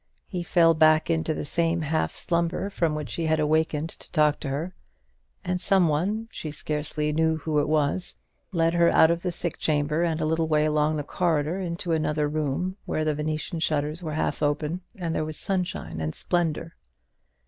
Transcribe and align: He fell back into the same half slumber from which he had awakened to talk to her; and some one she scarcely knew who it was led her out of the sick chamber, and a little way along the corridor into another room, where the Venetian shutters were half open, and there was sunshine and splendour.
He 0.31 0.41
fell 0.41 0.73
back 0.73 1.11
into 1.11 1.35
the 1.35 1.45
same 1.45 1.83
half 1.83 2.09
slumber 2.11 2.71
from 2.71 2.95
which 2.95 3.13
he 3.13 3.27
had 3.27 3.39
awakened 3.39 3.89
to 3.91 4.11
talk 4.11 4.39
to 4.39 4.49
her; 4.49 4.73
and 5.45 5.61
some 5.61 5.87
one 5.87 6.27
she 6.31 6.49
scarcely 6.49 7.13
knew 7.13 7.37
who 7.37 7.59
it 7.59 7.67
was 7.69 8.15
led 8.51 8.73
her 8.73 8.89
out 8.89 9.11
of 9.11 9.21
the 9.21 9.31
sick 9.31 9.59
chamber, 9.59 10.01
and 10.01 10.19
a 10.19 10.25
little 10.25 10.47
way 10.47 10.65
along 10.65 10.95
the 10.95 11.03
corridor 11.03 11.59
into 11.59 11.91
another 11.91 12.27
room, 12.27 12.77
where 12.85 13.05
the 13.05 13.13
Venetian 13.13 13.59
shutters 13.59 14.01
were 14.01 14.13
half 14.15 14.41
open, 14.41 14.81
and 14.95 15.13
there 15.13 15.23
was 15.23 15.37
sunshine 15.37 16.01
and 16.01 16.15
splendour. 16.15 16.73